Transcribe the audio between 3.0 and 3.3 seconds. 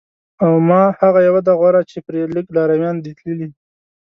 دي